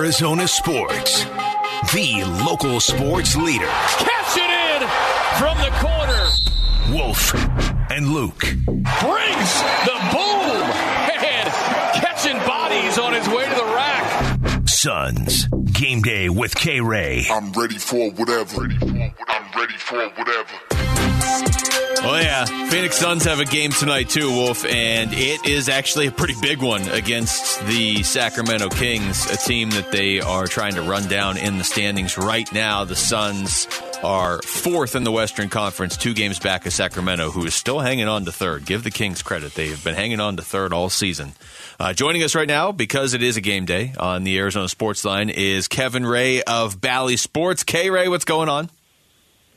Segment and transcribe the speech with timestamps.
[0.00, 1.24] Arizona sports.
[1.92, 3.66] The local sports leader.
[3.66, 4.88] Catch it in
[5.36, 6.96] from the corner.
[6.96, 7.34] Wolf
[7.90, 8.40] and Luke.
[8.64, 9.52] Brings
[9.84, 10.64] the boom.
[11.22, 11.50] And
[12.00, 14.66] catching bodies on his way to the rack.
[14.66, 15.44] Suns.
[15.72, 17.26] Game day with K Ray.
[17.30, 18.62] I'm ready for whatever.
[18.62, 20.79] I'm ready for whatever.
[22.02, 26.10] Oh yeah, Phoenix Suns have a game tonight too, Wolf, and it is actually a
[26.10, 31.08] pretty big one against the Sacramento Kings, a team that they are trying to run
[31.08, 32.84] down in the standings right now.
[32.84, 33.68] The Suns
[34.02, 38.08] are fourth in the Western Conference, two games back of Sacramento, who is still hanging
[38.08, 38.64] on to third.
[38.64, 41.34] Give the Kings credit; they have been hanging on to third all season.
[41.78, 45.04] Uh, joining us right now, because it is a game day on the Arizona Sports
[45.04, 47.62] Line, is Kevin Ray of Bally Sports.
[47.62, 48.70] K Ray, what's going on?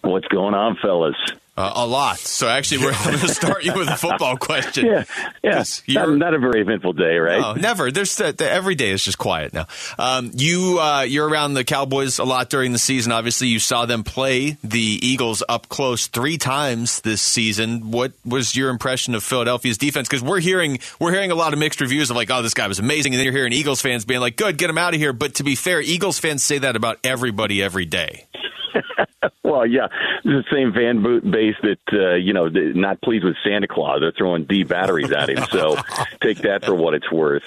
[0.00, 1.16] What's going on, fellas?
[1.60, 2.18] Uh, a lot.
[2.18, 4.86] So actually, we're going to start you with a football question.
[4.86, 5.04] Yeah,
[5.42, 5.62] yeah.
[5.88, 7.40] Not, not, a very eventful day, right?
[7.40, 7.90] No, never.
[7.90, 9.66] There's uh, every day is just quiet now.
[9.98, 13.12] Um, you uh, you're around the Cowboys a lot during the season.
[13.12, 17.90] Obviously, you saw them play the Eagles up close three times this season.
[17.90, 20.08] What was your impression of Philadelphia's defense?
[20.08, 22.68] Because we're hearing we're hearing a lot of mixed reviews of like, oh, this guy
[22.68, 25.00] was amazing, and then you're hearing Eagles fans being like, good, get him out of
[25.00, 25.12] here.
[25.12, 28.26] But to be fair, Eagles fans say that about everybody every day.
[29.42, 29.88] well, yeah,
[30.24, 34.00] the same fan base that uh, you know not pleased with Santa Claus.
[34.00, 35.44] They're throwing D batteries at him.
[35.50, 35.76] So
[36.22, 37.42] take that for what it's worth.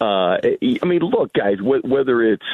[0.00, 2.46] Uh, I mean, look, guys, whether it's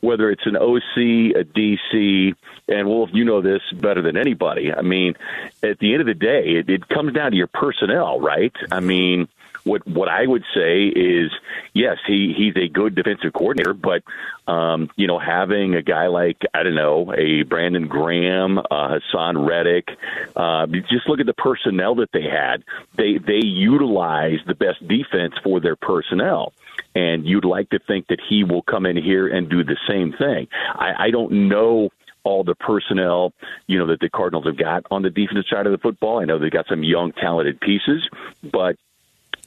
[0.00, 2.34] whether it's an OC, a DC,
[2.68, 4.72] and Wolf, you know this better than anybody.
[4.72, 5.14] I mean,
[5.62, 8.54] at the end of the day, it, it comes down to your personnel, right?
[8.70, 9.28] I mean,
[9.66, 11.30] what what I would say is
[11.74, 14.02] yes, he he's a good defensive coordinator, but
[14.50, 19.46] um, you know, having a guy like I don't know a Brandon Graham, uh, Haason
[19.46, 19.88] Reddick,
[20.36, 22.64] uh, just look at the personnel that they had.
[22.96, 26.52] They they utilized the best defense for their personnel
[26.94, 30.12] and you'd like to think that he will come in here and do the same
[30.12, 30.48] thing.
[30.74, 31.90] I, I don't know
[32.26, 33.32] all the personnel,
[33.68, 36.20] you know, that the Cardinals have got on the defensive side of the football.
[36.20, 38.08] I know they've got some young, talented pieces,
[38.42, 38.76] but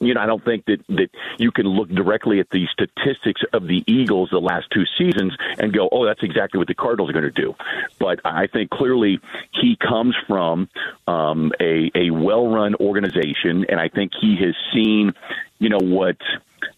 [0.00, 3.66] you know, I don't think that that you can look directly at the statistics of
[3.66, 7.12] the Eagles the last two seasons and go, "Oh, that's exactly what the Cardinals are
[7.12, 7.54] going to do."
[7.98, 9.20] But I think clearly
[9.52, 10.68] he comes from
[11.06, 15.12] um, a a well-run organization, and I think he has seen,
[15.58, 16.16] you know, what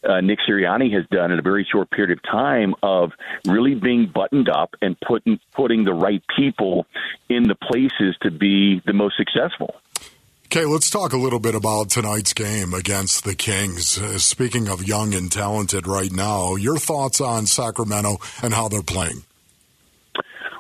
[0.09, 3.13] uh, Nick Sirianni has done in a very short period of time of
[3.47, 6.87] really being buttoned up and putting putting the right people
[7.29, 9.77] in the places to be the most successful.
[10.55, 13.97] Okay, let's talk a little bit about tonight's game against the Kings.
[13.97, 18.83] Uh, speaking of young and talented right now, your thoughts on Sacramento and how they're
[18.83, 19.23] playing?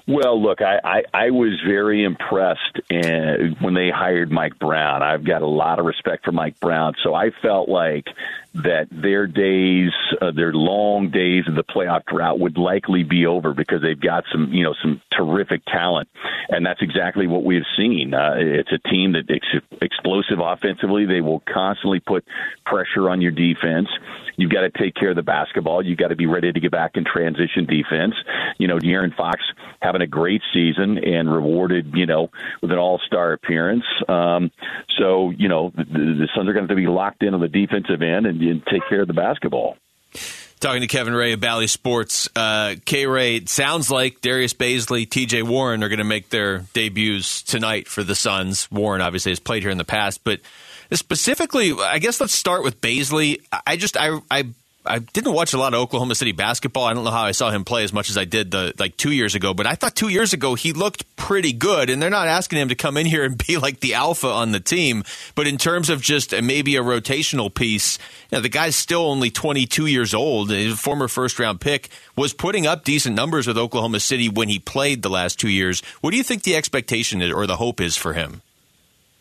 [0.09, 5.03] Well, look, I, I, I was very impressed in, when they hired Mike Brown.
[5.03, 8.07] I've got a lot of respect for Mike Brown, so I felt like
[8.55, 9.91] that their days,
[10.21, 14.25] uh, their long days of the playoff drought would likely be over because they've got
[14.31, 16.09] some, you know, some terrific talent,
[16.51, 18.13] and that's exactly what we've seen.
[18.13, 21.07] Uh, it's a team that ex- explosive offensively.
[21.07, 22.25] They will constantly put
[22.67, 23.89] pressure on your defense.
[24.37, 25.85] You've got to take care of the basketball.
[25.85, 28.15] You've got to be ready to get back in transition defense.
[28.59, 29.41] You know, De'Aaron Fox
[29.81, 32.31] having a great season and rewarded, you know,
[32.61, 33.85] with an all star appearance.
[34.09, 34.51] Um,
[34.99, 37.41] so, you know, the, the Suns are going to have to be locked in on
[37.41, 39.77] the defensive end and, and take care of the basketball.
[40.61, 45.43] Talking to Kevin Ray of Bally Sports, uh, K Ray, sounds like Darius Bazley, TJ
[45.43, 48.71] Warren are going to make their debuts tonight for the Suns.
[48.71, 50.41] Warren obviously has played here in the past, but
[50.93, 53.39] specifically, I guess let's start with Bazley.
[53.67, 54.45] I just I I
[54.85, 56.85] I didn't watch a lot of Oklahoma City basketball.
[56.85, 58.97] I don't know how I saw him play as much as I did the like
[58.97, 61.89] two years ago, but I thought two years ago he looked pretty good.
[61.89, 64.51] And they're not asking him to come in here and be like the alpha on
[64.51, 65.05] the team,
[65.35, 67.99] but in terms of just maybe a rotational piece,
[68.31, 70.51] you know, the guy's still only 22 years old.
[70.51, 74.59] His former first round pick was putting up decent numbers with Oklahoma City when he
[74.59, 75.81] played the last two years.
[76.01, 78.43] What do you think the expectation or the hope is for him?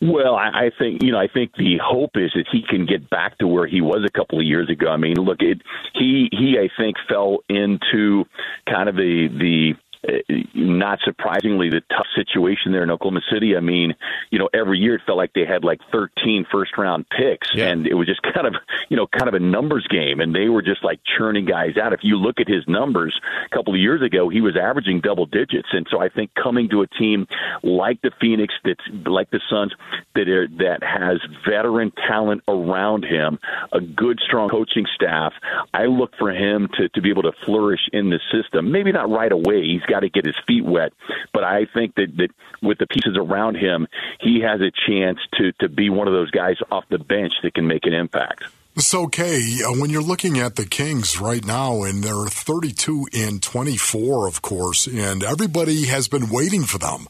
[0.01, 1.19] Well, I, I think you know.
[1.19, 4.11] I think the hope is that he can get back to where he was a
[4.11, 4.87] couple of years ago.
[4.87, 5.61] I mean, look, it
[5.93, 8.25] he he I think fell into
[8.67, 9.73] kind of the the
[10.07, 10.13] Uh,
[10.55, 13.55] not surprisingly, the tough situation there in Oklahoma City.
[13.55, 13.93] I mean,
[14.31, 17.67] you know, every year it felt like they had like 13 first round picks, yeah.
[17.67, 18.55] and it was just kind of,
[18.89, 21.93] you know, kind of a numbers game, and they were just like churning guys out.
[21.93, 25.25] If you look at his numbers a couple of years ago, he was averaging double
[25.25, 27.27] digits, and so I think coming to a team
[27.63, 29.73] like the Phoenix, that's like the Suns,
[30.15, 33.39] that are, that has veteran talent around him,
[33.71, 35.33] a good, strong coaching staff.
[35.73, 38.71] I look for him to to be able to flourish in the system.
[38.71, 39.63] Maybe not right away.
[39.63, 40.93] He's got to get his feet wet.
[41.33, 42.29] But I think that, that
[42.61, 43.87] with the pieces around him,
[44.19, 47.53] he has a chance to to be one of those guys off the bench that
[47.53, 48.43] can make an impact.
[48.77, 53.43] So, Kay, uh, when you're looking at the Kings right now, and they're 32 and
[53.43, 57.07] 24, of course, and everybody has been waiting for them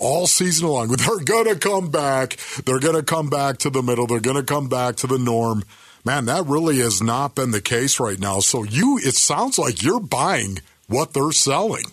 [0.00, 0.88] all season long.
[0.96, 2.36] They're going to come back.
[2.66, 4.08] They're going to come back to the middle.
[4.08, 5.62] They're going to come back to the norm.
[6.04, 8.40] Man, that really has not been the case right now.
[8.40, 10.58] So, you, it sounds like you're buying
[10.88, 11.84] what they're selling.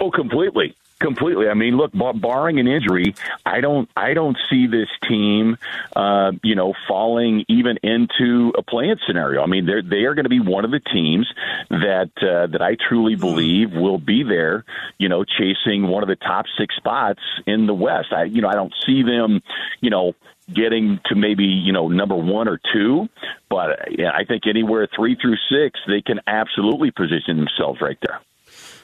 [0.00, 0.74] Oh, completely.
[0.98, 1.48] Completely.
[1.48, 3.14] I mean, look, bar- barring an injury,
[3.46, 5.56] I don't, I don't see this team,
[5.96, 9.42] uh, you know, falling even into a play-in scenario.
[9.42, 11.26] I mean, they're they are going to be one of the teams
[11.70, 14.66] that uh, that I truly believe will be there,
[14.98, 18.08] you know, chasing one of the top six spots in the West.
[18.12, 19.40] I, you know, I don't see them,
[19.80, 20.12] you know,
[20.52, 23.08] getting to maybe you know number one or two,
[23.48, 28.20] but yeah, I think anywhere three through six, they can absolutely position themselves right there.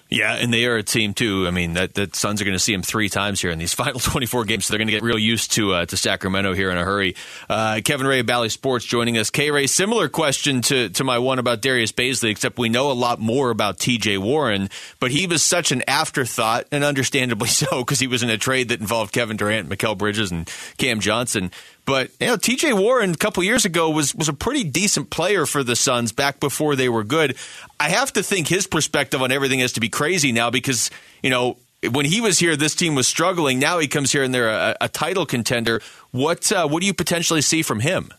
[0.08, 1.46] Yeah, and they are a team too.
[1.48, 3.74] I mean, that the Suns are going to see them three times here in these
[3.74, 6.70] final 24 games, so they're going to get real used to uh, to Sacramento here
[6.70, 7.16] in a hurry.
[7.48, 9.30] Uh, Kevin Ray of Bally Sports joining us.
[9.30, 12.94] K Ray, similar question to to my one about Darius Bazley, except we know a
[12.94, 14.18] lot more about T.J.
[14.18, 14.70] Warren,
[15.00, 18.68] but he was such an afterthought, and understandably so, because he was in a trade
[18.68, 21.50] that involved Kevin Durant, Mikal Bridges, and Cam Johnson.
[21.86, 22.72] But you know, T.J.
[22.72, 26.40] Warren a couple years ago was was a pretty decent player for the Suns back
[26.40, 27.36] before they were good.
[27.78, 30.90] I have to think his perspective on everything has to be crazy now because
[31.22, 31.56] you know
[31.90, 33.60] when he was here, this team was struggling.
[33.60, 35.80] Now he comes here and they're a, a title contender.
[36.10, 38.10] What uh, what do you potentially see from him?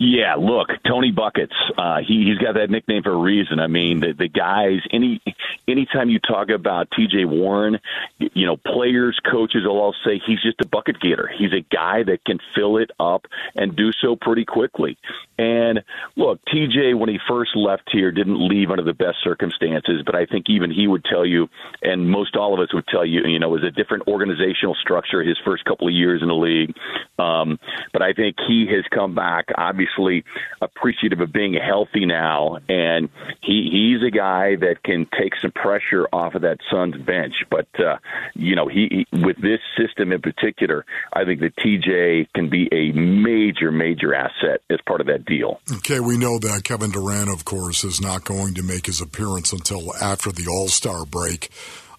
[0.00, 1.54] Yeah, look, Tony Buckets.
[1.76, 3.58] Uh, he he's got that nickname for a reason.
[3.58, 4.78] I mean, the the guys.
[4.92, 5.20] Any
[5.68, 7.26] anytime you talk about T.J.
[7.26, 7.78] Warren,
[8.18, 11.30] you know, players, coaches will all say he's just a bucket getter.
[11.38, 14.98] He's a guy that can fill it up and do so pretty quickly.
[15.38, 15.84] And
[16.16, 20.26] look, TJ, when he first left here, didn't leave under the best circumstances, but I
[20.26, 21.48] think even he would tell you,
[21.82, 24.74] and most all of us would tell you, you know, it was a different organizational
[24.74, 26.74] structure his first couple of years in the league.
[27.18, 27.58] Um,
[27.92, 30.24] but I think he has come back, obviously
[30.60, 33.08] appreciative of being healthy now, and
[33.42, 37.34] he he's a guy that can take some pressure off of that Suns bench.
[37.50, 37.96] But uh,
[38.34, 42.68] you know, he, he with this system in particular, I think that TJ can be
[42.72, 45.60] a major, major asset as part of that deal.
[45.76, 49.52] Okay, we know that Kevin Durant, of course, is not going to make his appearance
[49.52, 51.50] until after the All Star break.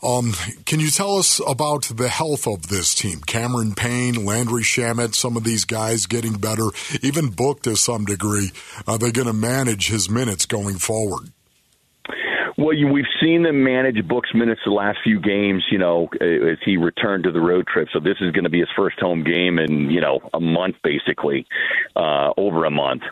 [0.02, 0.34] Um,
[0.66, 3.20] can you tell us about the health of this team?
[3.20, 6.70] Cameron Payne, Landry Shamet, some of these guys getting better,
[7.02, 8.52] even Book to some degree.
[8.88, 11.32] Are they going to manage his minutes going forward?
[12.60, 15.64] Well, you, we've seen them manage Book's minutes the last few games.
[15.72, 17.88] You know, as he returned to the road trip.
[17.94, 20.76] So this is going to be his first home game in you know a month,
[20.84, 21.48] basically,
[21.96, 23.04] uh, over a month.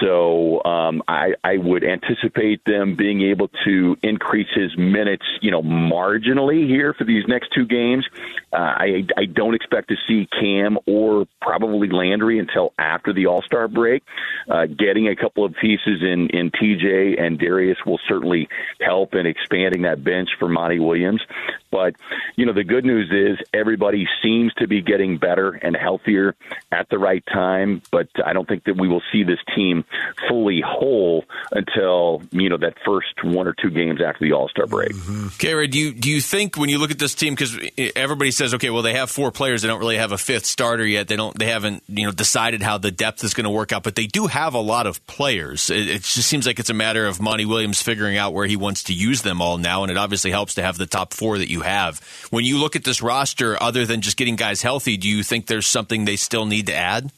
[0.00, 5.62] So um, I, I would anticipate them being able to increase his minutes, you know,
[5.62, 8.06] marginally here for these next two games.
[8.52, 13.42] Uh, I, I don't expect to see Cam or probably Landry until after the All
[13.42, 14.02] Star break.
[14.48, 18.48] Uh, getting a couple of pieces in in TJ and Darius will certainly
[18.80, 21.22] help in expanding that bench for Monty Williams.
[21.70, 21.94] But
[22.38, 26.36] you know, the good news is everybody seems to be getting better and healthier
[26.70, 27.82] at the right time.
[27.90, 29.84] But I don't think that we will see this team
[30.28, 34.68] fully whole until you know that first one or two games after the All Star
[34.68, 34.92] break.
[34.92, 35.68] mm-hmm.
[35.68, 37.58] Do you do you think when you look at this team because
[37.96, 40.86] everybody says okay, well they have four players, they don't really have a fifth starter
[40.86, 41.08] yet.
[41.08, 43.82] They don't, they haven't you know decided how the depth is going to work out,
[43.82, 45.70] but they do have a lot of players.
[45.70, 48.54] It, it just seems like it's a matter of Monty Williams figuring out where he
[48.54, 51.38] wants to use them all now, and it obviously helps to have the top four
[51.38, 51.98] that you have.
[52.30, 55.46] When you look at this roster, other than just getting guys healthy, do you think
[55.46, 57.10] there's something they still need to add?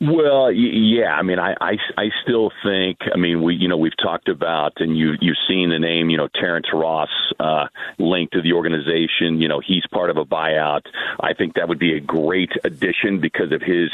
[0.00, 1.14] Well, yeah.
[1.14, 2.98] I mean, I, I, I still think.
[3.12, 6.18] I mean, we, you know, we've talked about, and you, you've seen the name, you
[6.18, 7.08] know, Terrence Ross
[7.40, 7.68] uh,
[7.98, 9.40] linked to the organization.
[9.40, 10.82] You know, he's part of a buyout.
[11.20, 13.90] I think that would be a great addition because of his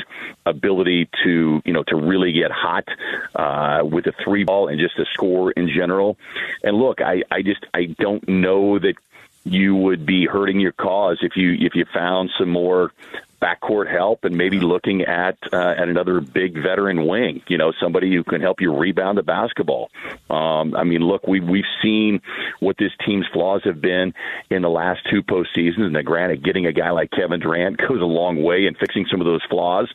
[0.47, 2.89] ability to, you know, to really get hot
[3.37, 6.17] uh, with a three ball and just to score in general.
[6.65, 8.95] And look, I, I just, I don't know that
[9.45, 12.93] you would be hurting your cause if you if you found some more
[13.41, 17.43] backcourt help and maybe looking at uh, at another big veteran wing.
[17.49, 19.91] You know, somebody who can help you rebound the basketball.
[20.29, 22.21] Um, I mean, look, we we've seen
[22.61, 24.13] what this team's flaws have been
[24.51, 25.97] in the last two postseasons.
[25.97, 29.21] And granted, getting a guy like Kevin Durant goes a long way in fixing some
[29.21, 29.91] of those flaws,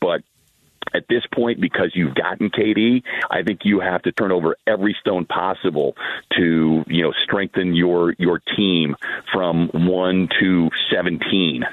[0.00, 0.22] but
[0.94, 4.96] at this point, because you've gotten KD, I think you have to turn over every
[5.00, 5.96] stone possible
[6.36, 8.96] to you know strengthen your your team
[9.32, 11.64] from one to seventeen.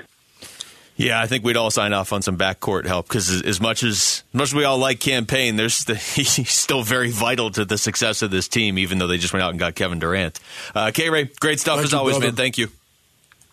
[0.98, 4.24] Yeah, I think we'd all sign off on some backcourt help because as much as,
[4.30, 7.66] as much as we all like Cam Payne, there's the, he's still very vital to
[7.66, 10.40] the success of this team, even though they just went out and got Kevin Durant.
[10.74, 12.28] Uh, K Ray, great stuff Thank as always, brother.
[12.28, 12.36] man.
[12.36, 12.70] Thank you.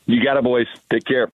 [0.07, 0.67] You got it, boys.
[0.91, 1.31] Take care.